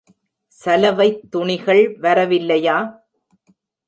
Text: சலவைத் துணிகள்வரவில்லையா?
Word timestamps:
சலவைத் 0.53 1.19
துணிகள்வரவில்லையா? 1.31 2.77